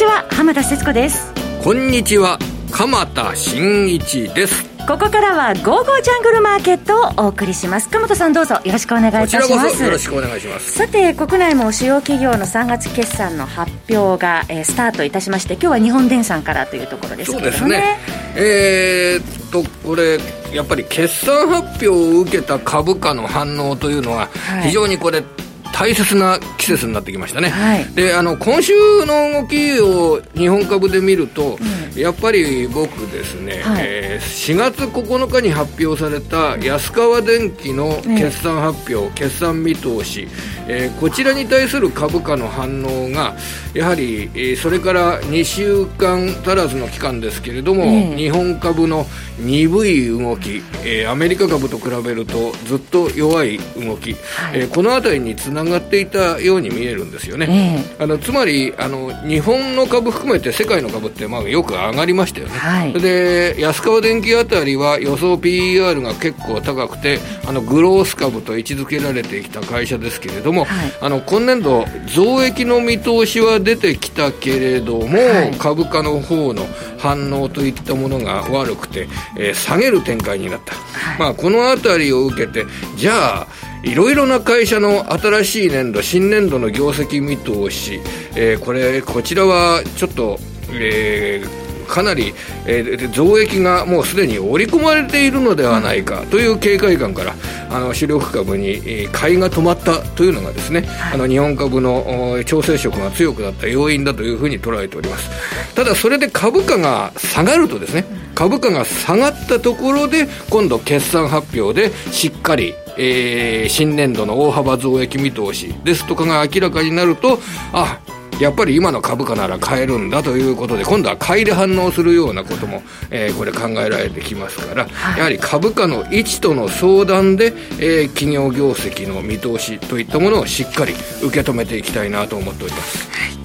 [0.00, 1.30] ちは浜田節子です。
[1.62, 2.38] こんにちは
[2.70, 4.64] 鎌田新一です。
[4.88, 7.90] ここからは「ゴーゴージャングルマーケット」をお送りします。
[7.90, 9.84] 鎌田さんどうぞよろしくお願いいたします。
[9.84, 10.72] よろしくお願いします。
[10.72, 18.00] さて国内も主要企業の3月決算の発表が、えー、スタートいたしまして今日は日本電産からというところですけれどもね。
[18.34, 18.40] そうですね。
[18.42, 20.18] えー、っとこれ
[20.50, 24.30] やっぱり決算発表を受けた株価の反応というのは
[24.62, 28.72] 非常にこれ、はい大切な季節になってきましたね、はい、であの今週
[29.06, 31.58] の動きを日本株で見ると、
[31.94, 40.28] うん、やっぱり僕ですね、はい、えー、4月9日に発表された安川電機の決算発表、決算見通し、
[40.68, 43.34] えー、こちらに対する株価の反応が
[43.74, 49.06] やはり、えー、それから2週間足らずの期間ですけれども、日本株の
[49.38, 75.18] 鈍い動き、えー、アメリカ株と比べるとずっと弱い動き、はい、えー、この辺りにつながっていたように見えるんですよね、えー、あのつまりあの日本の株含めて世界の株ってまあよく上がりましたよね、はい、で安川電機あたりは予想 PER が結構高くてあのグロース株と位置づけられてきた会社ですけれども、はい、あの今年度増益の見通しは出てきたけれども、
[75.58, 76.66] 株価の方の
[76.98, 83.46] 反応といったものが悪くて、えー、下げる展開になった、はい、まあ、この辺りを受けてじゃあ
[83.82, 88.00] いろいろな会社の新しい年度新年度の業績見通し、
[88.36, 90.38] えー、これこちらはちょっと、
[90.72, 92.32] えーかなり、
[92.66, 97.34] えー、増益がもうすでに織り込まれているのではないかという警戒感から
[97.68, 105.74] あの主力株に、えー、買いが止まったというのがですね、はい、あの日本株の調整色が強くなった要因だというふうに捉えております。
[105.74, 115.74] ただそれで株価が下がるとですね株価が下がったところで今度決算発表でしっかりえー、新年度の大幅増益見通し。
[115.84, 117.38] ですとかが明らかになると
[117.72, 117.98] あ
[118.40, 133.10] やっぱり今の株価なら買えるんだということで、今度は買いで反応するようなことも、えー、これ考えられてきますから、はい、やはり株価の位置との相談で、えー、企業業績の見通しといったものをしっかり受け止めていきたいなと思っております。
[133.10, 133.39] はい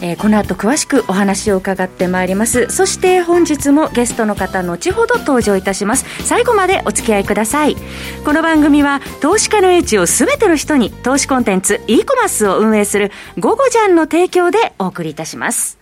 [0.00, 2.68] えー、この後詳しくお話を伺ってまいります。
[2.70, 6.04] そして本日もゲストの方後ほど登場いたします。
[6.24, 7.76] 最後までお付き合いください。
[8.24, 15.78] この番組は投資家の英知を全ての人に投資コンテンツ e コマースを運営する「ゴゴジャン」の提供でお送りいたします。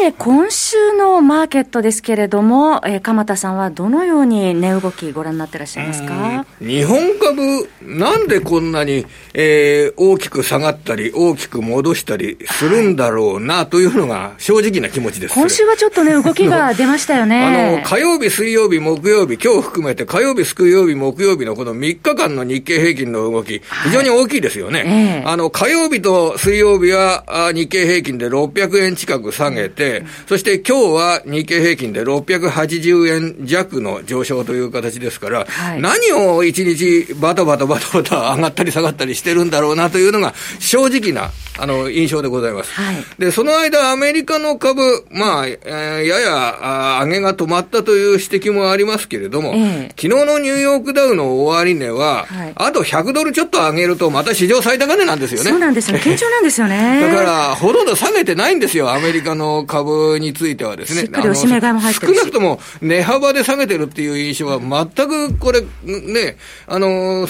[0.00, 6.46] て、今週のマーケットですけれども、えー、鎌田さんはどのように値動きご覧になってらっしゃいますか？
[6.60, 15.34] 日本株、なんでこんなに、えー、大きく下がったり、大きく戻したりするんだろうな、というのが正直な気持ちです。
[15.34, 17.76] 今週はちょっとね、動きが出ましたよね。
[17.76, 24.80] あの、火曜日、水曜日、木曜日、今日含めて火曜日、水曜日、木曜日のこの3日間の日経平均の動き、非常に大きいですよね。
[24.80, 29.89] はいえー、あの、火曜日と水曜日は日経平均で600円近く下げて、
[30.26, 41.30] そして今日は日経平均で680円弱の上昇という形ですから、はい、何を一日バタバタバタバタ上がったり下がったりしてるんだろうなというのが正直な
[41.60, 42.72] あの印象でございます。
[42.72, 55.50] はい、で、その間アメリカの株、まあ、えー、やや上げが止まったという指摘もありますけれども、えー、昨日のニューヨークダウの終値は、はい、あと100ドルちょっと上げるとまた史上最高値なんですよね。
[55.50, 55.98] そうなんですよ。
[55.98, 57.00] 堅調なんですよね。
[57.00, 59.79] だから、ほとんど下げてないんですよ、アメリカの株
[60.18, 61.08] についてはですね。
[62.06, 66.36] 少なくとも値幅で下げてるっていう印象は全くこれ、ね、
[66.66, 67.26] あの、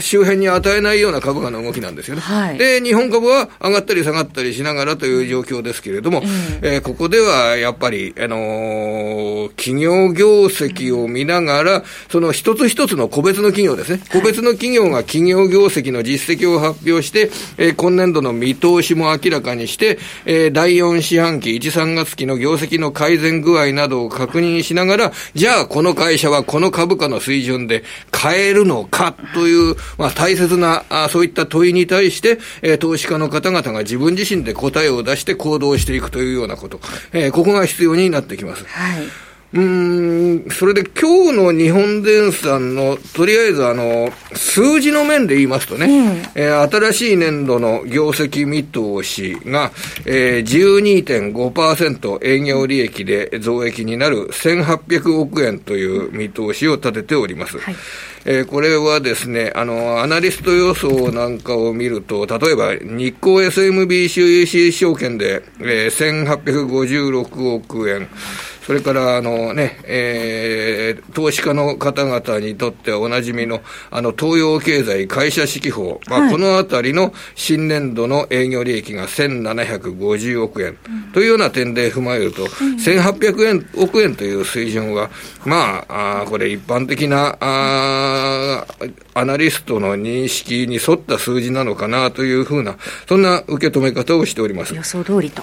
[0.00, 2.20] 周辺に与えないような株価の動きなんですよね。
[2.20, 6.22] はい、で、日本株は上がったり下がったりしながらという状況ですけれども、
[6.62, 36.80] えー、ここではやっぱり、あのー、企業業績を見ながら、その一つ一つの個別の企業ですね、個別の企業が企業業績の実績を発表して、えー、今年度の見通しも明らかにして、えー、第4四半期、1、3月期の業績の改善具合などを確認しながら、じゃあこの会社はこの株価の水準で買えるのかという、まあ大切な、あそういった問いに対して、えー、投資家の方々が自分自身で答えを出して行動していくというようなこと、
[37.12, 38.64] えー、ここが必要になってきます。
[38.66, 39.06] はい
[39.54, 49.70] うん、それで今日の日本電産の、とりあえずあの、数字の面で言いますとね、うん、えー、新しい年度の業績見通しが、
[50.06, 57.58] えー、12.5%営業利益で増益になる1800億円という見通しを立てております。
[57.58, 57.76] はい。
[58.26, 68.08] えー、これはですね、あの、アナリスト予想なんかを見ると、例えば日興 SMB 収益証券で、えー、1856億円、
[68.64, 80.78] それからあの、ねえー、投資家の方々にとっておなじみのあの東洋経済会社指揮法、まあ、はい、このあたりの新年度の営業利益が1750億円、
[81.12, 85.10] というような点で踏まえると、うん、1800円億円という水準は、
[85.44, 88.66] まあ、あこれ、一般的なあ
[89.12, 92.76] アナリストの認識に沿った数字なのかなというふうな、
[93.06, 94.74] そんな受け止め方をしております。
[94.74, 95.42] 予想通りと。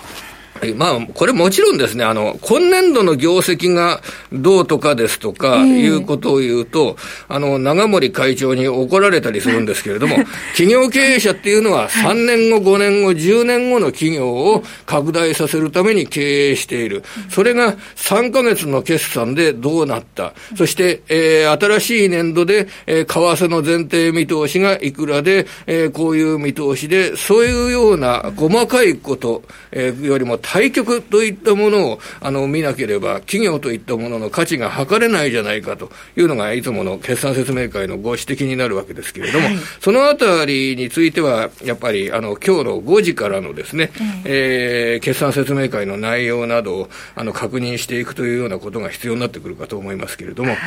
[0.76, 6.98] まあ、これもちろんですね、あの、今年度の業績がどうとかですとか、いうことを言うと、
[7.28, 10.18] あの、長森会長に怒られたりするんですけれども、
[10.54, 17.04] 企業経営者っていうのは3年後、5年後、10年後の企業を拡大させるために経営している。
[17.30, 20.34] それが3ヶ月の決算でどうなった。
[20.56, 43.92] そして、えー、新しい年度で、えー、為替の前提見通しがいくらで、えー、こういう見通しで、そういうような細かいこと、えー、よりも対局といったものをあの見なければ、企業といったものの価値が測れないじゃないかというのが、いつもの決算説明会のご指摘になるわけですけれども、はい、そのあたりについては、やっぱりあの今日の5時からのですね、
[44.26, 50.58] えー、決算説明会の内容などをあの確認していくというようなことが必要になってくるかと思いますけれども、はい。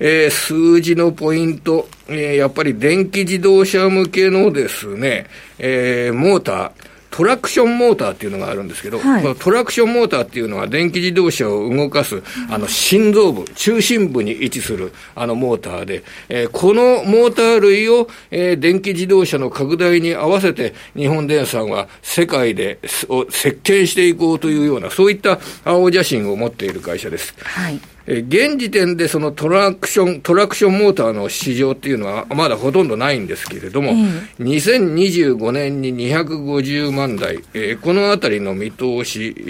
[0.00, 5.28] えー、数字のポイント、えー、やっぱり電気自動車向けのですね、
[5.58, 6.72] えー、モーター、
[7.14, 27.32] トラクションモーターっていうのがあるんですけど、はい、このトラクションモーターっていうのは電気自動車を動かす、あの心臓部、中心部に位置するあのモーターで、えー、このモーター類を、えー、電気自動車の拡大に合わせて日本電産は世界でを席巻していこうというような、そういった青写真を持っている会社です。
[27.38, 39.42] はいえ現時点でそのトラクション、トラクションモーターの市場っていうのはまだほとんどないんですけれども、うん、2025年に250万台、えー、このあたりの見通し、え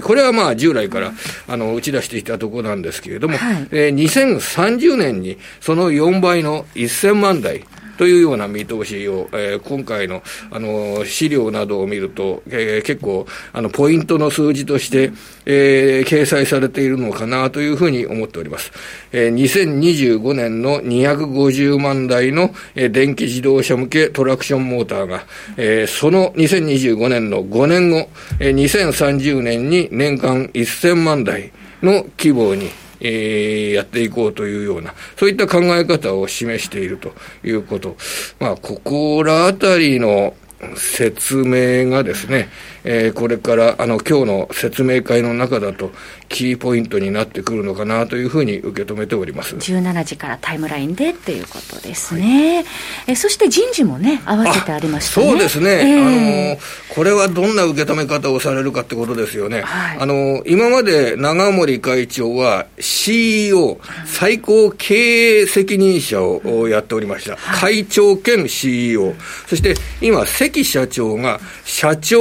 [0.00, 1.12] ー、これはまあ従来から
[1.46, 7.64] あの打ち出していたところなんですけれども、はい、えー、2030年にその4倍の1000万台、
[7.98, 15.12] というような見通しを、えー、今回のあの資料などを見ると、えー、結構あのポイントの数字として、
[15.44, 18.72] えー、掲載されているのかなというふうに思っております。
[19.12, 28.08] えー、2025年の250万台の、えー、電気自動車向けトラクションモーターが、えー、その2025年の5年後、
[28.38, 31.52] えー、2030年に年間1000万台
[31.82, 37.12] の規模にえー、やっていこうというような、そういった考え方を示していると
[37.44, 37.96] いうこと。
[38.40, 40.34] まあ、ここらあたりの
[40.76, 42.48] 説明がですね、
[42.90, 45.92] えー、これからあの今日の説明会の中だと、
[46.30, 49.56] キーポイントになってくるのかなというふうに受け止めております。
[49.56, 52.66] 17時からタイムラインでっていうことですね、はい、
[53.08, 55.26] えそして人事もね、合わせてありましたね。
[55.26, 56.58] そうですね、えー、あの、
[56.94, 69.14] これはどんな受け止め方をされるかってことですよね、はい、あの今まで長森会長は CEO、最高経営責任者をやっておりました、はい、会長兼 CEO、
[69.46, 72.18] そして今、関社長が社長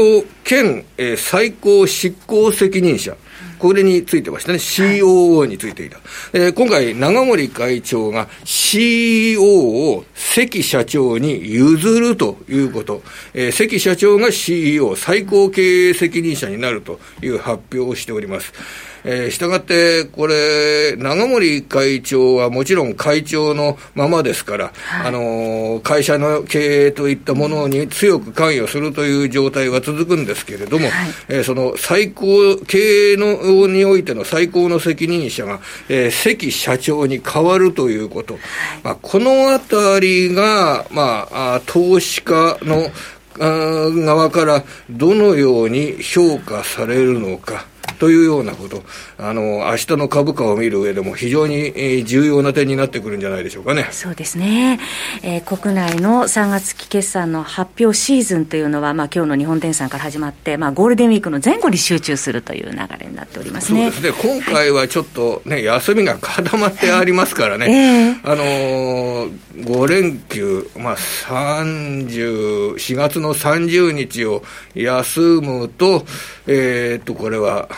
[0.47, 3.15] 県、えー、最高執行責任者。
[3.59, 4.59] これについてましたね。
[4.59, 5.97] COO についていた。
[6.31, 13.01] えー、今回、長森会長が CEO を関社長に譲るということ。
[13.33, 18.53] えー、関社長が CEO、最高経営責任者になるという発表をしております。
[19.09, 38.37] えー、したがって、これ、長森会長はもちろん会長のままですから、はい、あの会社の経営といったものに強く関与するという状態は続くんですけれども、はい、えー、その最高、経営のにおいての最高の責任者が、えー、関社長に変わるということ、
[38.83, 42.91] まあ、このあたりが、まあ、投資家の
[43.39, 47.65] 側からどのように評価されるのか。
[47.99, 48.83] というようなこと、
[49.17, 53.87] あの明日の株価を見る上でも非常に、え重要な点になってくるんじゃないでしょうかね。
[53.91, 54.79] そうですね。
[55.23, 63.91] えー、国内の3月期決算の発表シーズンというのは、まあ今日の日本電産から始まって、まあゴールデンウィークの前後に集中するという流れになっておりますね。
[63.91, 64.39] そうですね。
[64.41, 67.67] 今回はちょっとね、はい、休みが固まってありますからね。
[67.69, 74.43] えー、あのー、5連休、まあ30、4月の30日を
[74.75, 76.05] 休むと、
[76.47, 77.69] えー、っと、これは、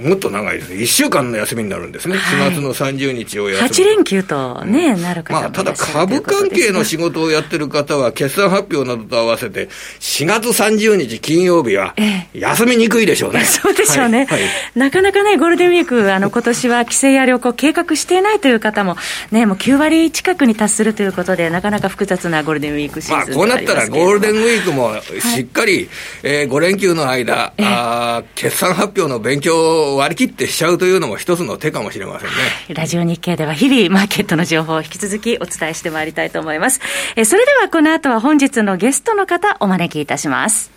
[0.00, 3.68] もっと長いですね、1週間の休みになるんですね、はい、4月の30日を休む。
[3.68, 9.68] 8連休とね、うん、なるまあ、ただ株関係の仕事をやってる方は、決算発表などと合わせて、
[10.00, 11.94] 4月30日金曜日は、
[12.32, 13.44] 休みにくいでしょうね。
[13.46, 14.40] そうでしょうね、はい。
[14.40, 18.96] はい、なかなかね、ゴールデンウィーク、あの今年は帰省や旅行、計画していないという方も、
[19.30, 24.94] ね、もう9割近くに達するということで、なかなか複雑なゴールデンウィークシーズン、まあ、こうなったら、ゴールデンウィークも
[25.34, 25.88] しっかり、はい、
[26.22, 32.34] えー、5連休の間、えー、あ決算発表の勉強を割り切ってしちゃうというのも一つの手かもしれませんね。
[32.74, 36.80] ラジオ日経では日々マーケットの情報を引き続きお伝えしてまいりたいと思います。
[37.14, 40.70] えそれではこの後は本日のゲストの方お招きいたします。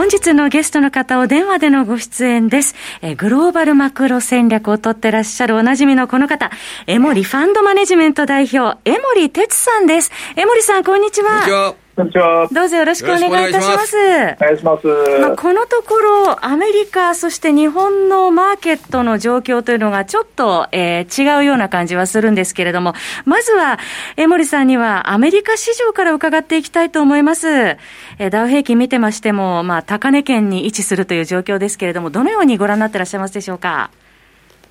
[0.00, 2.74] 本日のゲストの方を電話でのご出演です。
[3.02, 6.50] えグローバルマクロ戦略をとってらっしゃるおなじみのこの方、
[6.86, 10.10] エモリファンドマネジメント代表、エモリ哲さんです。
[10.36, 11.28] エモリさん、こんにちは。
[11.32, 11.89] こんにちは。
[12.00, 12.48] こんにちは。
[12.50, 13.94] どうぞよろしくお願いいたします。
[13.94, 14.00] お
[14.40, 14.86] 願いします。
[15.20, 22.94] まあ、このところ、アメリカ、そして日本のマーケットの状況というのがちょっと、えー、違うような感じはするんですけれども、
[23.26, 23.78] まずは、
[24.16, 27.48] 江森さんにはアメリカ市場から伺っていきたいと思います。
[27.48, 33.90] えー、ダウ平均見てましても、まあ、高値圏に位置するという状況ですけれども、どのようにご覧になってらっしゃいますでしょうか？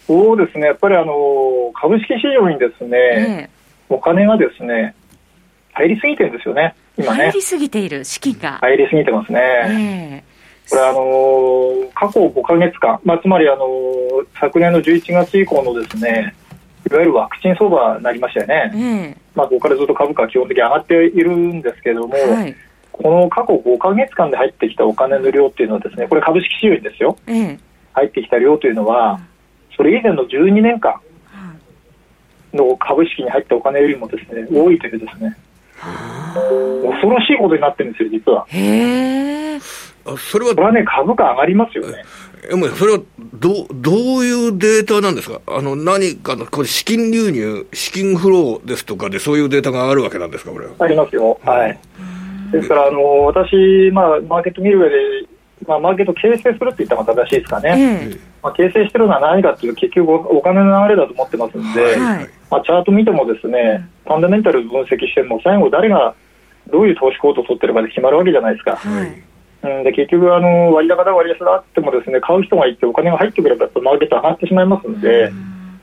[0.07, 4.95] そうですね、やっぱりあの株式市場にですね、えー、お金がですね、
[5.73, 6.73] 入りすぎてるんですよね。
[6.99, 7.23] 今ね。
[7.25, 8.57] 入りすぎている、資金が。
[8.59, 10.23] 入りすぎてますね。
[10.69, 16.35] これあのー、過去5か月間、まあ、つまりあのー、昨年の11月以降のですね、
[16.89, 19.17] いわゆるワクチン相場になりましたよね。
[19.33, 22.55] まあ、ここからずっと株価は基本的に上がっているんですけれども、はい、
[22.91, 27.17] この過去5か月間で入ってきたお金の量っていうのはですね、これ株式市場にですよ、
[27.93, 29.19] 入ってきた量というのは、
[29.75, 30.99] それ以前の12年間
[32.53, 35.37] の株式に入ったお金よりもですね、多いというですね、
[36.91, 38.45] 恐ろしいことになってるんですよ、実は。
[38.49, 39.59] へえ。
[40.17, 42.03] それは、これはね、株価上がりますよね。
[42.51, 42.99] え、もそれは
[43.33, 51.77] どどういうデータなんですか、あの何かの、これ、資金流入、資金フローですとかで、そういうデータがあるわけなんですか、これありますよ、はい。
[52.51, 54.95] ですから、あの私、まあ、マーケット見る上で、
[55.67, 66.15] まあ、マーケット形成するって言ったら正しいですかね、まあ、形成してるのは何かっていうと、結局お金の流れだと思ってますんで、はい、まあ、チャート見てもですね、ファンダメンタル分析しても、最後、誰が
[66.71, 68.75] どういう投資行動を取ってるかで決まるわけじゃないですか。
[68.75, 69.23] はい。
[69.61, 75.31] うん、で結局あの、割高だ、割安だってもですね買う人がいてお金が入ってくればマーケット上がってしまいますので、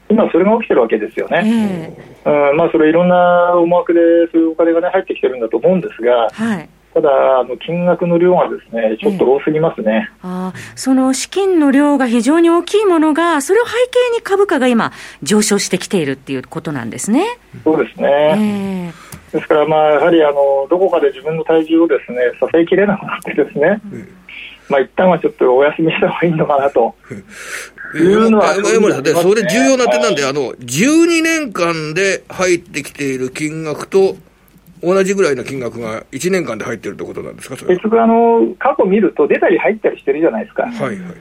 [0.09, 1.95] 今、それが起きてるわけですよね、
[2.25, 2.57] うん。
[2.57, 4.01] まあ、それいろんな思惑で
[4.33, 17.27] そういうお金が、ね、入ってきてるんだと思うんですが、はい、ただ、あの金額の量がですねちょっと多すぎますね、えー、あその資金の量が非常に大きいものが、それを背景に株価が今、上昇してきているっていうことなんですね。
[17.65, 18.93] そうですね、
[19.29, 24.09] えー、ですから、まあ、やはりあのどこかで自分の体重をですね支えきれなくなってですね、うん、
[24.71, 26.95] まあ一旦はちょっとお休みした方がいいのかなと。
[27.95, 34.17] いうのは、ね、それ重要な点なんで、はい、あの、12年間で入ってきている金額と、
[34.83, 41.15] 同じぐらいの金額が1年間で入ってるってことなんですか、結局あの、過去見ると、出たり入ったりしてるじゃないですか、はいはいはい、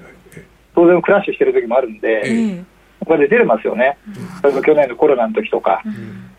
[0.75, 2.63] 当然、クラッシュしてる時もあるんで、えー、
[3.05, 3.97] これで出れますよね、
[4.43, 6.29] 例えば去年のコロナの時とか、うん、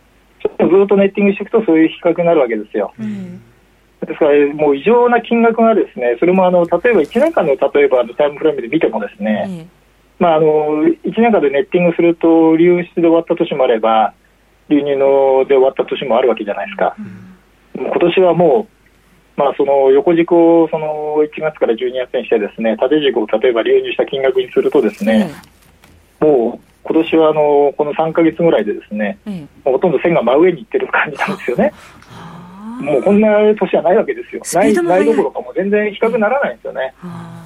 [0.42, 2.92] ちょっとずっとネッティングしていくと、そういう比較になるわけですよ。
[2.99, 3.40] うん、
[4.06, 9.70] ですから、もう異常な金額がですね、それもあの例えば1年間の例えばタイムフレームで見てもですね、うん
[10.18, 14.14] まあ、あの1年間でネッティングすると流出で終わった年もあれば、
[14.68, 16.96] 流入ので終わった年もあるわけじゃないですか。
[16.99, 18.68] うん、今年はも
[19.37, 25.30] う、まあ、その横軸をその1月から12月にしてですね縦軸を例えば流入した金額にするとですね、
[26.20, 31.73] うん、もう今年はあのこの3か月ぐらいでですね、うん、ほとんど線が真上にいってる感じなんですよね。
[32.80, 34.42] もうこんな年はないわけですよ。
[34.54, 36.94] ないないどころかもう全然比較ならないんですよね。
[37.02, 37.45] あま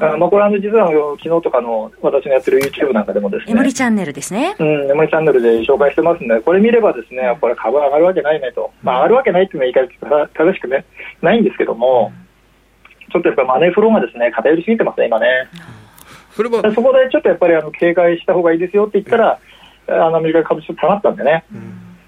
[0.00, 0.90] あ、これは実は
[1.22, 4.56] 昨日とかの私のやってる YouTube なんかでもですね、エモリチャンネルですね。
[4.58, 10.84] うん、エモリチャンネルで紹介してますんで、これ見ればですね、これ株上がるわけないねと、まあ、上がるわけないっていうのは言い方正しくね、
[11.22, 12.12] ないんですけども、
[13.12, 15.26] ちょっとやっぱりマネーフローがですね、偏りすぎてますね、今ね。
[16.32, 16.62] それは。
[16.74, 19.38] そこでちょっとやっぱりあの警戒した方がいいですよって言ったら、
[19.88, 21.44] あのアメリカ株ちょっと下がったんでね、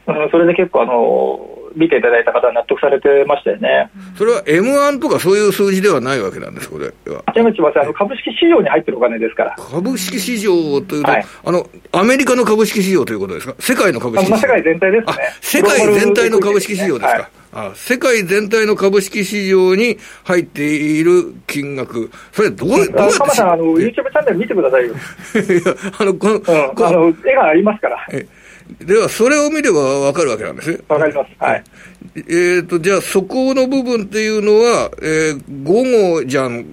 [0.06, 3.90] うん、それで結構あの、見ていただいた方は納得されてましたよね。
[4.16, 6.92] それは M1 とかそういう数字ではないわけなんです、これは。
[7.36, 9.56] 違いますあの株式市場に入ってるお金ですから。
[9.56, 13.54] 株式市場というと、はい、あの、アメリカの株式市場ということですか？
[13.58, 14.30] 世界の株式市場。
[14.30, 15.14] まあ、世界全体ですね。
[15.40, 17.06] 世界全体の株式市場ですか？
[17.06, 24.94] はいあ世界全体の株式市場に入っている金額、それどう、どうやって鎌さん、あの、YouTube チャンネル見てくださいよ。
[24.96, 24.96] い
[25.66, 27.98] や、あの、この、うん、あの、絵がありますから。
[28.80, 30.78] では、それを見れば分かるわけなんですね。
[30.88, 31.30] 分かります。
[31.38, 31.64] はい。
[32.16, 36.64] えっ、ー、と、じゃあ、そこの部分っていうのは、えー、午後じゃん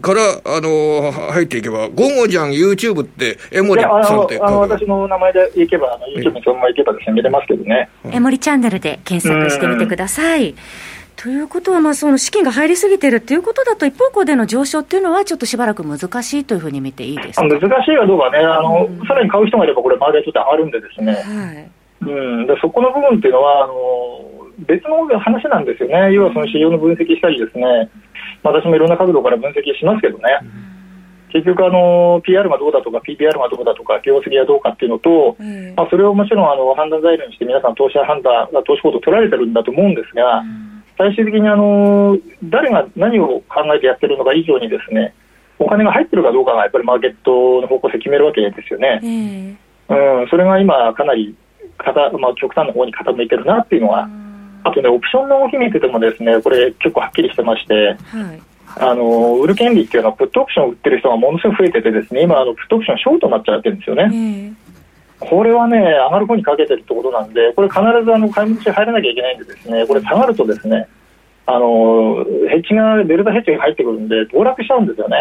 [0.00, 7.88] から、あの、入っていけば、午後じゃん YouTube って、江森さんってあの私の名前でいけば、あの YouTube にそのままいけばですね、見れますけどね。
[8.10, 10.54] 江森チャンネルで検索してみてください。
[11.16, 17.48] ということは、まあ、その資金が入りすぎてるっていうことだと、一方向での上昇っていうのは、ちょっとしばらく難しいというふうに見ていいですか？
[17.48, 21.70] 難しいはどうかね、あの、うん、さらに買う人がいれば、これ、マーケットって上がるんでですね、はい。
[22.02, 22.04] う
[22.44, 23.72] ん、でそこの部分っていうのはあの
[24.68, 27.88] 別の話なんですよね、要はその市場の分析したりですね、
[28.42, 30.24] 私もいろんな角度から分析しますけどね、
[31.32, 35.36] 結局あの、PR がどうだとか、PPR がどうだとか、業績がどうかっていうのと、
[35.74, 40.44] まあ、それをもちろんあの判断材料にして、皆さん、投資判断、投資行動取られてるんだと思うんですが、
[40.98, 45.14] 最終的にあの誰が何を考えてやってるのか以上に、ですね
[45.58, 49.00] お金が入ってるかどうかがやっぱりマーケットの方向性決めるわけですよね。
[49.88, 51.34] うん、それが今、かなり
[52.18, 54.08] まあ、極端な方に傾いてるなっていうのは、
[54.64, 58.42] あとね、オプションの動き見ててもですね、これ結構はっきりしてまして、はい、
[58.80, 64.52] あの売る権利っていうのは、プットオプションを売ってる人がものすごく増えててですね、今、あのプットオプションショートになっちゃってるんですよね。
[65.18, 70.88] これはね、上がる方にかけてるってことなんで、これ必ずあの買い戻し入らなきゃいけないんでですね、これ下がるとですね、
[71.46, 75.16] あのヘッジが、デルタヘッジが入ってくるんで、暴落しちゃうんですよね。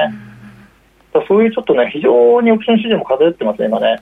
[1.28, 4.02] そういうちょっとね、非常にオプション市場も偏ってますね、今ね。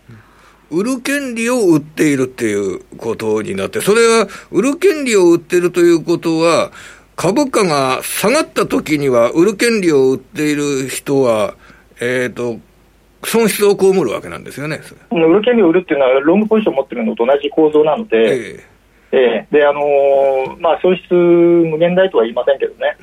[0.71, 6.71] 売る権利を売っているっていうことになって、それは売る権利を売っているということは、
[7.15, 11.53] 株価が下がった時には、売る権利を売っている人は、
[12.01, 12.59] えっ、ー、と、
[13.25, 14.79] 損失を被るわけなんですよね。
[15.11, 18.17] 売る権利を売るっていうのは、ロングポジションを持ってるのと同じ構造なので、
[19.11, 22.97] えー、えー、で、あのー、まあ、損失無限大とは言いませんけどね、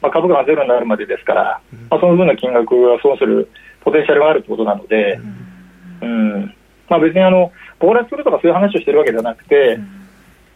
[0.00, 1.60] まあ、株価がゼロになるまでですから、
[1.90, 3.48] まあ、その分の金額は損する
[3.80, 5.20] ポテンシャルがあるということなので、
[6.00, 6.54] うん、
[6.88, 9.78] まあ、別にあの暴落するとかそういう話をしてるわけではなくて、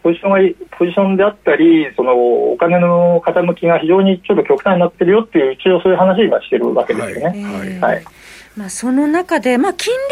[0.03, 0.37] ポジションが
[0.77, 2.13] ポジションであったり、その
[2.51, 7.43] お金の傾きが非常にちょっと極端になってるよっていう、一応そういう話を今してるわけですよね。
[7.43, 8.03] はい、はい、
[8.57, 10.03] まあ、その中で、まあ、金利は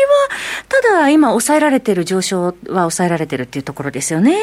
[0.68, 4.36] ただ今、抑えられてる、上昇は抑えられてるっていうところですよね。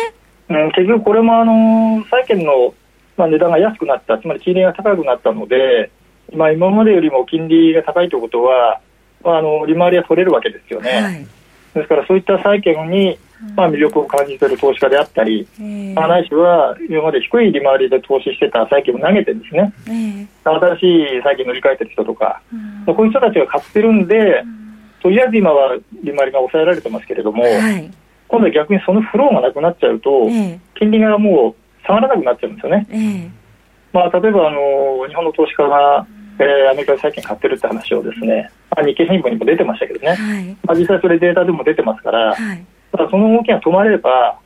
[0.49, 2.75] うん、結局、これもあの債券の、
[3.17, 5.91] まあ、値段が安くなった、つまり金利が高くなったので、
[6.33, 8.81] まあ、今までよりも金利が高いということは、
[9.25, 10.91] まあ、あの利回りは取れるわけですよね。
[10.91, 11.27] はい
[11.75, 13.19] ですからそういった債券に、
[13.57, 15.47] まあ、魅力を感じている投資家であったり、
[15.95, 19.73] まあ、ないしは今まで低い利回りで投資してた債券を投げてですね、
[20.45, 20.83] 新し
[21.19, 22.43] い債券乗り換えてる人とか、
[22.87, 24.43] こういう人たちが買ってるんで、
[25.03, 27.45] とりあえず今は利回りが抑えられてますけれども、
[28.29, 30.29] 今度は逆にそのフローがなくなっちゃうと、
[30.75, 33.31] 金利がもう下がらなくなっちゃうんですよね。
[33.93, 36.07] まあ、例えばあの日本の投資家が
[36.41, 44.39] えー、アメリカで債券買ってるって話をですね、まあ、日経新聞にも出てましたけどね、はい、まあ、実際それデータでも出てますから、はい、ただその動きが止まれば、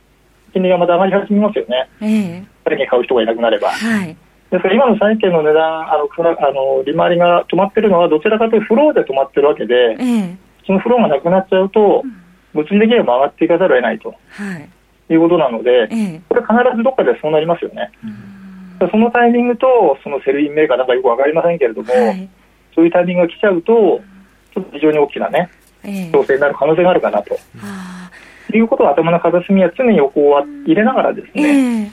[0.53, 3.69] 金利がまた上がり始めますよね、えー、債券買う人がいなくなれば。
[3.69, 4.15] はい。
[4.51, 12.03] ですから今の債券の値段、あのあの利回りが止まってるのは、どちらかというとフローで止まってるわけで、えー、そのフローがなくなっちゃうと、
[12.53, 14.15] 物理的には上がっていかざるを得ないと、は
[15.09, 17.91] い、いうことなので、えー、これ、必ずどっかでそうなりますよね。
[18.79, 18.89] うん。
[18.91, 22.29] そのタイミングと、その Sell in May かなんかよく分かりませんけれども、はい、
[22.75, 24.01] そういうタイミングが来ちゃうと、
[24.53, 25.49] ちょっと非常に大きなね、
[26.11, 27.35] 調整になる可能性があるかなと。
[28.53, 31.91] えー、いうことを頭の片隅は常に横は入れながらですね、えー、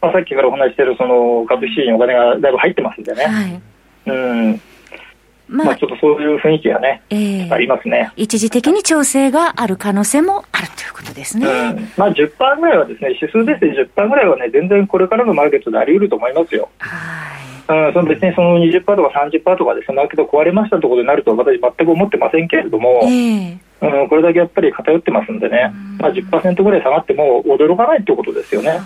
[0.00, 3.24] まあ、さっきからお話しているその株式にお金がだいぶ入ってますんでね。
[3.24, 3.62] はい、
[4.06, 4.60] うん
[5.48, 8.10] まあ、まあ、ちょっとそういう雰囲気がね、えー、ありますね。
[8.16, 11.46] 一時的に調整がある可能性もあるということですね。
[11.46, 16.70] うん、まあ10%ぐらいはですね、指数ですね、10%ぐらいはね、全然これからのマーケットであり得ると思いますよ。
[16.78, 17.21] はい。
[17.68, 28.80] うん、その別にその20%とか30%とかですね、マーケット壊れましたところになると私全く思ってませんけれども、えー、うん、これだけやっぱり偏ってますんでね、まあ10%ぐらい下がっても驚かないということですよね。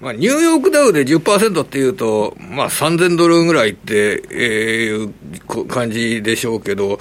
[0.00, 4.34] まあ、ニューヨークダウで10%っていうと、まあ、3000ドルぐらいって、え
[4.86, 5.14] いう
[5.66, 6.98] 感じでしょうけど、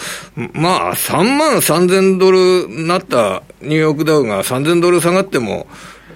[0.53, 5.67] まあ、3万3000ドルになったニューヨークダウが3000ドル下がっても、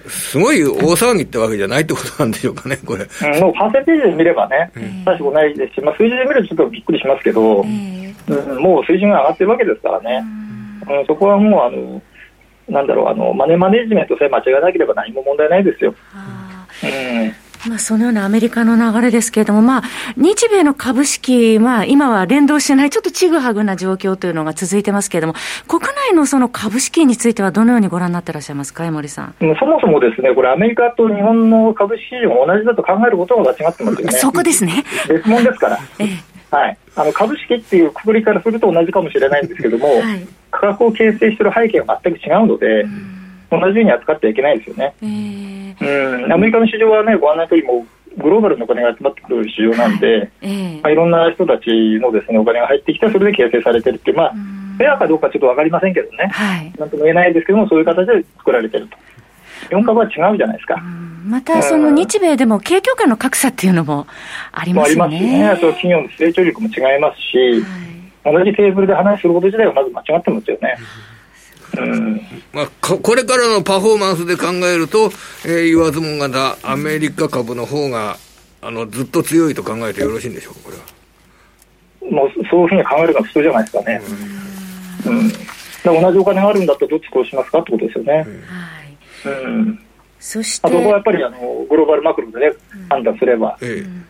[0.08, 3.04] すごい大騒ぎってわけじゃないってことなんでしょうかね、これ。
[3.04, 4.70] うん、もうパーセンテージで見ればね、
[5.04, 8.14] 大したことないですし、まあ、数字で見るとちょっとびっくりしますけど、うん、
[8.58, 10.24] もう水準が上がってるわけですからね、
[10.88, 12.02] うん、そこはもう、あの、
[12.68, 15.94] なんだろう、あのマネーマネジメントさえ間違いなければ何も問題ないですよ。
[17.66, 19.82] まあ、そのようなアメリカの流れですけれども、まあ、
[20.16, 25.34] 日米の株式、まあ、今は連動してない、ちょっとちぐはぐな状況というのが続いてますけれども、
[25.66, 29.34] 国内のその株式については、どのようにご覧になってらっしゃいますか、江森さん。
[29.40, 34.12] そもそもですね、これ、アメリカと日本の株式市場が同じだと考えることが間違ってますよね。
[34.12, 34.84] そこですね。
[35.08, 35.78] 別物ですから。
[35.98, 43.17] ええはい、あの株式っていうくくりからすると同じかもしれないんですけども、はい、価格を形成している背景は全く違うので、うん
[43.50, 44.94] 同じように扱ってはいけないですよね。
[45.02, 45.58] うん
[46.32, 58.96] アメリカの市場はね、ご案内とおりもグローバルのお金が集まってくる市場なんで、はいまあ、いろんな人たちのですねお金が入ってきて、それで形成されてるっていう、まあ、フェアかどうかちょっと分かりませんけどね、はい、なんとも言えないですけども、そういう形で作られてると。
[59.70, 60.76] 4株は違うじゃないですか。
[61.24, 64.06] またその日米でも景況感の格差っていうのも
[64.52, 65.02] ありますね。
[65.02, 65.48] ありますね。
[65.48, 67.36] あと企業の成長力も違いますし、
[68.24, 70.76] はい、同じテーブルで話すること自体はまず間違ってますよね。
[70.78, 71.17] ううん
[72.52, 75.10] まあ、これからのパフォーマンスで考えると、
[75.44, 78.16] えー、言わずもがな、アメリカ株の方が
[78.60, 80.82] あのずっと強いと考えてよろしいんでしょうか、これは。
[82.10, 84.02] もうそういうふうに考えるのが普通じゃないですかね。
[85.06, 88.26] うん、うん、同じお金があるんだったらどっちこうしますかってことですよね。
[89.24, 89.87] うん、うん
[90.20, 92.56] そしてあそこはやっぱりあのグローバルマクロでね、
[92.88, 93.58] 判断すれば、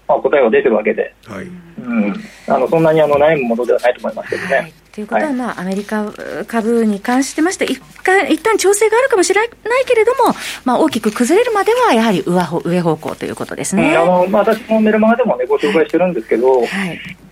[0.06, 1.46] まあ、答えは出てるわけで、はい。
[1.46, 2.14] うん、
[2.48, 4.56] あのそんなにあの悩むものではないと思いますけどね。
[4.56, 4.72] はい。
[4.92, 6.12] ということは、まあ、アメリカ
[6.48, 9.50] 株に関してまして、一回一旦調整があるかもしれない
[9.86, 13.96] けれども、まあ、大きく崩れるまでは、やはり上上方向ということですね。
[13.96, 16.66] あのまあ、私もメルマガでもね、ご紹介してるんですけど、はい、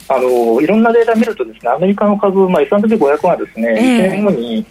[0.09, 4.65] あのいろんなデータ見るとですね、アメリカの株、まあ、S&P500 はですね、えー、1年後に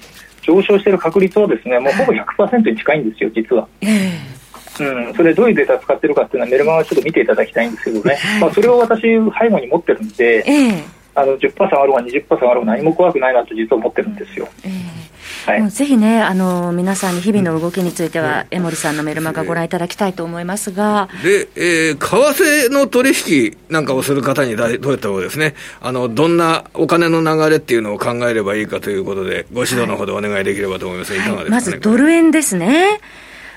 [0.45, 3.67] 上昇している確率はですね、もうほぼ100%に近いんですよ、実は。
[3.81, 4.35] えー
[4.77, 10.83] うん、それどういうデータ使ってるかっていうのはメルマガちょっと見ていただきたいんですけどね、まあ、それを私背後に持ってるんで、えー、
[11.15, 14.49] あの10%下がろうが20%下がろうが何も怖くないなと実は思ってるんですよ。
[14.65, 15.04] えー
[15.45, 21.07] はい、ぜひね、あの皆さんに日々の動きについては、江森さんのメルマガご覧いただきたいと思いますが。
[21.23, 32.99] で、えー、為替の取引なんかをする方にどういった方ですね、あの、どんなお金の流れっていうのを考えればいいかということで、ご指導のほどお願いできればと思います、はい、いかがですか、ね、まずドル円ですね。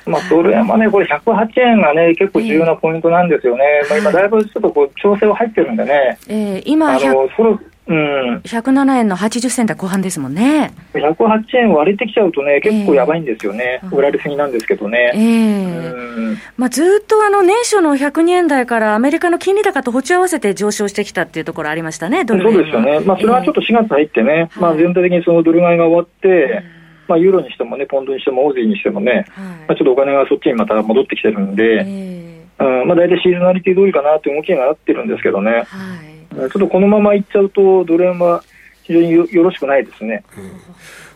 [0.09, 3.65] まあ、ドル円はね、これ108円がね、結構重要なポイントなんですよね。
[3.89, 6.19] まあ、今、だいぶちょっとこう調整は入ってるんでね。
[6.29, 10.73] えー、今、あのそろうん、107円の80銭台後半ですもんね。
[10.93, 15.13] 108円割れてきちゃうとね、結構やばいんですよね、えー、売られすぎなんですけどね。
[15.15, 26.63] えーまあ、ずっとあの年初の102円台からアメリカの金利高と歩調合わせて上昇してきたっていうところありましたね、そうですよね、まあ、それはちょっと4月入ってね、えー、まあ、全体的にそのドル買いが終わって、
[27.09, 29.27] まあ、ユーロにしてもね、ポンドにしても、オーゼーにしてもね、はい、ま
[29.69, 32.89] あ、ちょっとお金がそっちにまた戻ってきてるんで、えー、うん。
[32.89, 35.63] まあ、大体シーズナリティ通りかなって動きになってるんですけどね、は
[36.05, 36.08] い、
[36.39, 38.43] ちょっとこのままいっちゃうと、ドル円は
[38.83, 40.25] 非常によよろしくないですね。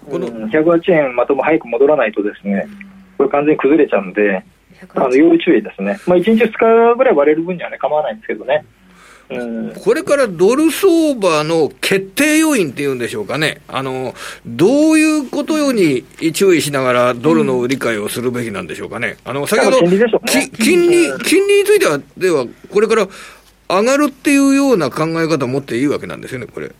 [0.08, 2.66] うん、108円またも早く戻らないとですね、
[3.16, 4.44] これ完全に崩れちゃうんで、
[4.94, 6.00] あの要注意ですね。
[6.06, 8.64] まあ1日2日ぐらい割れる分にはね構わないんですけどね。
[9.84, 16.04] これからドル相場の決定要因っていうんでしょうかね、あのどういうことように
[16.34, 23.08] 注意しながら、ドルの売り買いをするべきなんでしょうかね、あの先ほど、金利、金利については、では、これから
[23.72, 26.70] 上がるっていうような考え方を持っていいわけなんですよね、これ。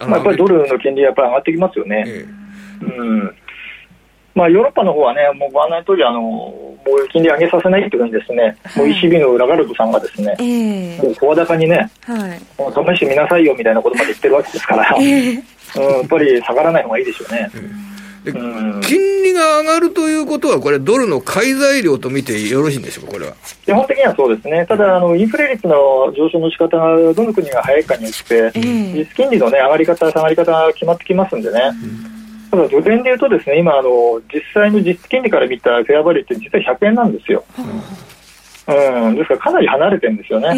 [0.00, 2.04] まあ、やっぱりドルの金利やっぱり上がってきますよね。
[2.06, 2.26] え
[2.82, 3.36] え、うん。
[4.34, 15.42] まあ、ヨーロッパの方はね、もうご案内の通りあの、もう金利上げさせないっていうふうにですね、はい、もう ECB のラガルドさんがですね、えー、もう声高にね、はい、もう試してみなさいよみたいなことまで言ってるわけですから、えー、
[15.76, 17.50] うん、やっぱり下がらない方がいいでしょうね。
[18.32, 23.34] 金利が上がるということは、これ、ドルの買い材料と見てよろしいんでしょうか、これは。
[23.64, 31.60] 基本的にはそうですね、ただ、あのインフレ率の上昇の仕方がどの国が早いかによって、実金利の、ね、上がり方、下がり方が決まってきますんでね。
[32.50, 37.44] ただ、ドル円でいうと、ですね今あの、実際の実金利から見たフェアバリューって、実は100円なんですよ。
[38.68, 40.48] うん、ですからかなり離れてるんですよね。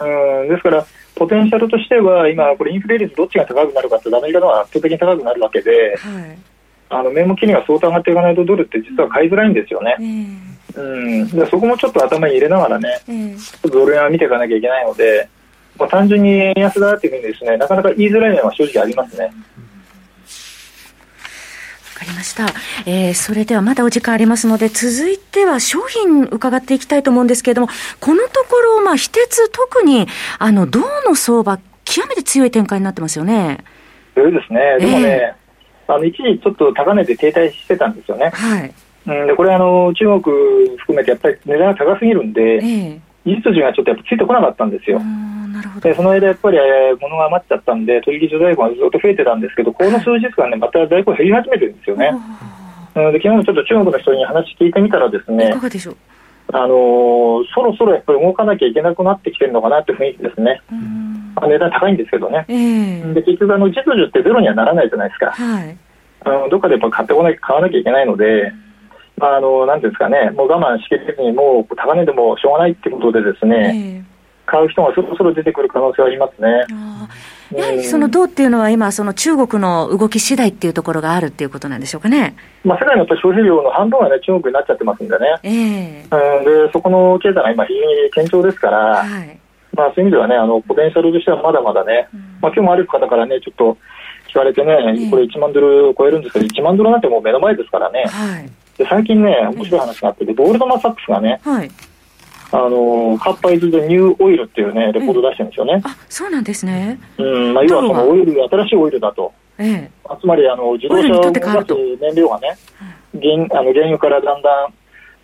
[0.00, 6.51] うん、ですから、ポテンシャルとしては、今、これ、インフレ率どっちが高くなるかって、アメリカのは圧倒的に高くなるわけで、はい
[6.92, 9.96] あの名目金利が相当上がっていかないとドルって実は買いづらいんですよね。
[10.74, 13.36] うん、でそこもちょっと頭に入れながらね、うん、
[13.70, 15.28] ドル円は見ていかなきゃいけないので、
[15.78, 19.24] まあ、単純に円安だっていうふうにですねなかなか言いづらい面は正直ありますね。
[19.24, 19.30] わ
[22.06, 22.46] かりました、
[22.84, 27.68] えー、それではまだお時間ありますので、続いては商品伺っていきたいと思うんですけれども、
[28.00, 30.08] このところ、まあ、非鉄、特に
[30.40, 33.58] あの銅の相場、極めて強い展開になってますよね。
[34.14, 35.41] 強いですね、でもね、えー
[35.94, 38.30] あの一時ちょっと高値で停滞してたんですよね。
[38.30, 38.74] はい。
[39.06, 40.22] うん、でこれあの中国
[40.78, 45.00] 含めてやっぱり値段が高すぎるんで、えー、技術がちょっとやっぱついてこなかったんですよ。
[45.00, 52.10] なるほどでその間やっぱり、えー、物が余っちゃったんで取引所在庫がずっと増えてたんですけどこの数日間ねまた在庫減り始めてるんですよね。
[52.94, 55.48] うん、で昨日もちょっと中国の人に話聞いてみたらですね。
[55.48, 55.96] いかがでしょう？
[56.54, 60.60] あのー、そろそろやっぱり動かなきゃいけなくなってきてるのかなって雰囲気ですね。
[61.40, 62.44] 値段高いんですけどね。
[62.48, 65.30] えー、で結局あの、実需ってゼロにはならないじゃないですか。
[65.30, 65.76] はい、
[66.24, 68.52] あのどっかでやっぱ買ってこなきゃ買わなきゃいけないので、
[69.16, 74.04] まあ、あのなんていうんですかね、もう我慢しきれずに、もう高値でもしょうがないってことでですね、
[74.46, 76.66] えー、買う人がそろそろ出てくる可能性はありますね。
[77.56, 82.36] やはりその銅っていうのは今、その中国の動き次第っていうところがあるっていうことなんでしょうかね。
[82.64, 85.26] まあ、世界の消費量の半分はね、中国になっちゃってますんでね。
[85.42, 89.38] えー、うん、で、そこの経済が今非常に堅調ですから、はい、
[89.74, 93.76] まあ、そういう意味ではね、あの、ポテンシャルとしてはまだまだね、うん、まあ、今日もある方からね、ちょっと、
[94.32, 101.70] 聞かれてね、これ1万ドル超えるんですけど、1万ドルなんてもう目の前ですからね、はい、で最近ね、面白い話があってゴールドマン・サックスがね、はい、
[102.52, 105.80] あのカッパイズ・でニューオイルっていうね、レコード出してるんですよね。
[105.84, 107.00] あそうなんですね。
[107.16, 109.32] うんまあ、要はそのオイル、新しいオイルだと。
[109.58, 112.56] えええ、つまりあの自動車を動かす燃料がね、
[113.14, 114.74] 原あの原油からだんだん、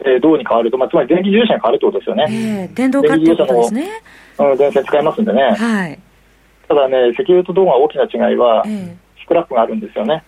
[0.00, 2.26] えー、銅に変わると、まあ、つまり電気自動車に変わるってことですよね。
[2.30, 3.88] えー、電動化ってことですね。
[4.38, 5.42] うん、電線使いますんでね。
[5.42, 5.98] はい。
[6.66, 10.22] ただね、石油と銅が大きな違いは、えー、スクラップがあるんですよね。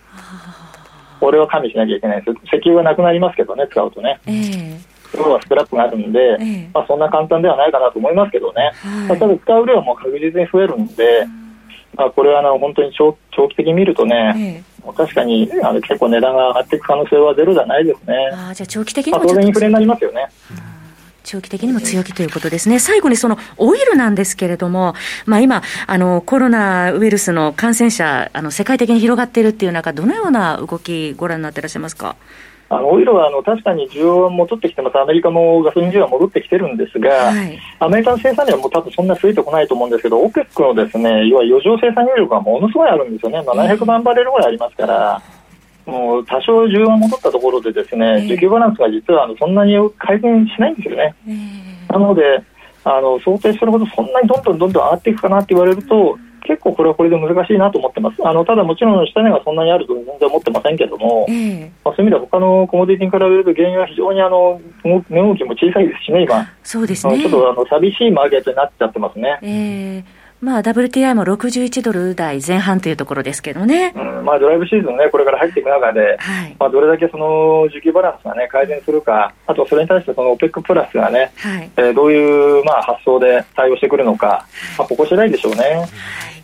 [1.19, 2.37] これは加味しなきゃいけないです。
[2.45, 4.19] 石油はなくなりますけどね、使うとね。
[4.27, 8.71] えー要はスクラップがあるんで、ええ、まあ、そんな簡単ではないかなと思いますけどね、
[9.07, 11.25] はい、ただ使う量も確実に増えるんで、
[11.95, 18.15] まあ、これはあの本当に長長期的に見るとね、ええ、確かにあの結構値段が上がっていく可能性はゼロじゃないですね。
[18.33, 20.27] あじゃあ長期的にも、まあ、当然インフレになりますよね。
[21.23, 22.79] 長期的にも強気ということですね。
[22.79, 24.95] 最後にそのオイルなんですけれども、
[25.27, 32.15] まあ今、あの、コロナウイルスの感染者、あの、世界的に広がっているっていう中、どのような動きご覧になっていらっしゃいますか？
[32.73, 45.21] あのオイルはあの確かに需要は戻ってきてます、アメリカもガソリン需要は戻ってきてるんですが、はい、アメリカの生産量はもう多分そんな増えてこないと思うんですけど、OPEC のですね要は余剰生産量がものすごいあるんですよね、700万バレルぐらいありますから。
[45.83, 51.15] もう多少需要が戻ったところでですね、需給バランスが実はあのそんなに改善しないんですよね。
[51.89, 52.21] なので
[52.83, 58.17] あの想定するほどそんなにどんどんどんどん上がっていくかなって言われると結構これはこれで難しいなと思ってます。
[58.25, 66.47] あのただもちろん下値がそんなにあると全然思ってませんけども、えー、まあ、そういう意味では他のコモディティに比べると原油は非常にあの値動きも小さいですしね、今。
[66.63, 67.19] そうですね。
[67.19, 69.39] ちょっとあの寂しいマーケットになっちゃってますね。
[69.41, 84.47] えーまあ、WTI も61ドル台前半というところですけどね、うんまあ、ドライブシーズンね、これから入っていく中で、はい、まあ、どれだけその需給バランスが、ね、改善するか、あとそれに対してその OPEC プラスがね、はい、えー、どういう、まあ、発想で対応してくるのか、
[84.79, 85.61] まあ、ここ次第でしょうね。
[85.61, 86.40] はい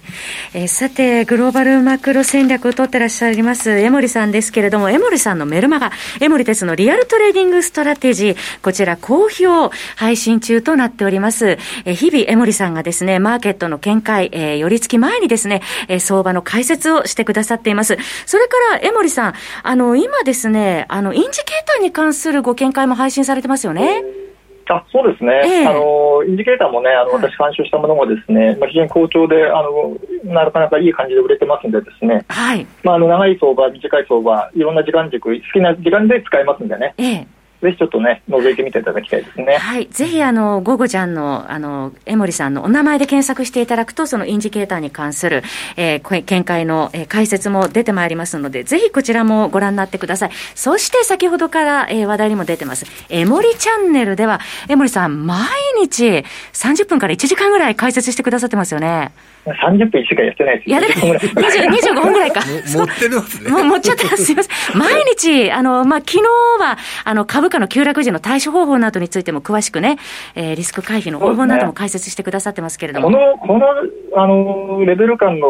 [0.53, 11.57] えー、さて、グローバルマクロ戦略を取ってらっしゃいます、江守さんですけれども、江守さんのメルマガ、江守哲のリアルトレーディングストラテジー、こちら好評配信中となっております。
[11.85, 17.97] えー、日々、江守さんがですね、マーケットの見解、えー、寄り付き前にですね、えー、相場の解説をしてくださっています。
[18.25, 24.26] それから、江森さん、あの、今ですね、あの、インジケーターに関するご見解も配信されてますよね。
[24.69, 32.65] あそうですね、えー、あのインジケーターもね、あの私、監修したものもですね、まあ、非常に好調であの、なかなかいい感じで売れてますんで、ですね、はい。
[32.83, 36.93] まあ、あの長い相場、短い相場、いろんな時間軸、好きな時間で使えますんでね。
[36.97, 39.57] えーぜひちょっとね、覗いてみていただきたいですね。
[39.57, 39.87] はい。
[39.87, 45.41] ぜひ、あの、ゴゴちゃんの、あの、江森さんのお名前で検索していただくと、そのインジケーターに関する、
[45.75, 50.31] えー、見解の、えー、解説も出てまいりますので、ぜひこちらもご覧になってください。
[50.53, 54.39] そして、先ほどから、えー、話題にも出てます、江森チャンネルでは、
[54.69, 55.47] 江森さん、毎
[55.81, 59.11] 日30分から1時間ぐらい解説してくださってますよね。
[59.53, 61.69] 30分しかやってないですやってない。
[61.69, 62.41] 25分ぐらいか。
[62.67, 63.49] 持ってるんですね。
[63.51, 64.25] もう持っちゃってます。
[64.25, 64.77] すみません。
[64.77, 66.23] 毎日、あの、まあ、昨日
[66.59, 69.97] は、あの、株価の急落時の対処方法などについても詳しくね、
[70.35, 73.09] えー、リスク回避の方法なども解説してくださってますけれども。
[73.09, 75.47] ね、この、この、あの、レベル感の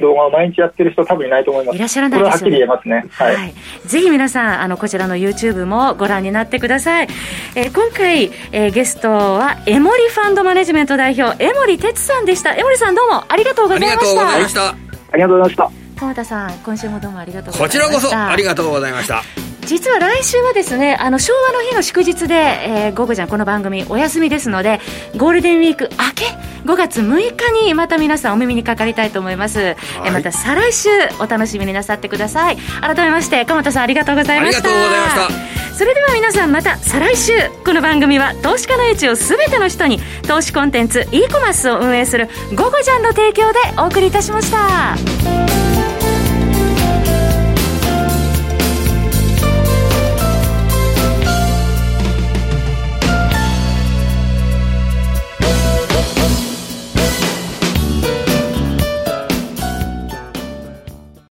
[0.00, 1.76] 動画を毎日やってる人多分いないと思います。
[1.76, 2.32] いらっしゃらないですよね。
[2.32, 3.04] はっきり言えますね。
[3.10, 3.36] はい。
[3.36, 3.54] はい、
[3.86, 7.08] ぜひ皆さん、あの、こちらの YouTube もご覧になってください。
[7.54, 12.54] えー、今回、えー、ゲストは、エモリファンドマネジメント代表、江森哲さんでした。
[12.54, 13.96] 江森さんどうもありがとうございました。
[13.96, 14.68] ありがとうございました。
[14.68, 16.00] ありがとうございました。
[16.00, 17.80] 川田さん今週もどうもありがとうございました。
[17.80, 19.22] こちらこそありがとうございました。
[19.64, 24.80] 実は来週はですねあの昭和の日の祝日で、えー、午後ちゃんこの番組お休みですので
[25.16, 26.24] ゴールデンウィーク明け
[26.70, 32.56] 5月6日にまた皆さんお耳にかかりたいと思います、はい、えまた再来週お楽しみになさってください。
[32.80, 34.68] 改めまして鎌田さんありがとうございました。
[34.68, 35.74] ありがとうございました。
[35.74, 37.32] それでは皆さんまた再来週。
[37.64, 45.59] この番組は投資家の位置を全ての人に投資コンテンツ e コマースを運営する「ゴゴジャン」の提供でお送りいたしました。